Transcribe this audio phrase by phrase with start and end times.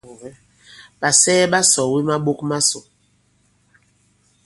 [0.99, 2.79] Ɓàsɛɛ ɓa sɔ̀ɔ̀we maɓok masò.